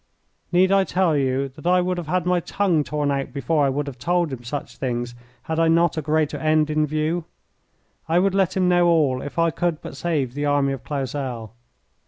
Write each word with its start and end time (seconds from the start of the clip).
Need 0.51 0.71
I 0.71 0.83
tell 0.83 1.15
you 1.15 1.47
that 1.49 1.67
I 1.67 1.79
would 1.79 1.99
have 1.99 2.07
had 2.07 2.25
my 2.25 2.39
tongue 2.39 2.83
torn 2.83 3.11
out 3.11 3.31
before 3.31 3.63
I 3.63 3.69
would 3.69 3.85
have 3.85 3.99
told 3.99 4.33
him 4.33 4.43
such 4.43 4.77
things 4.77 5.13
had 5.43 5.59
I 5.59 5.67
not 5.67 5.95
a 5.95 6.01
greater 6.01 6.37
end 6.39 6.71
in 6.71 6.87
view? 6.87 7.25
I 8.09 8.17
would 8.17 8.33
let 8.33 8.57
him 8.57 8.67
know 8.67 8.87
all 8.87 9.21
if 9.21 9.37
I 9.37 9.51
could 9.51 9.79
but 9.79 9.95
save 9.95 10.33
the 10.33 10.45
army 10.47 10.73
of 10.73 10.83
Clausel. 10.83 11.53